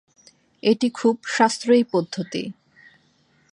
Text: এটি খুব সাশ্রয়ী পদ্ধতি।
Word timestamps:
এটি 0.63 0.87
খুব 0.89 1.15
সাশ্রয়ী 1.27 1.83
পদ্ধতি। 1.91 2.43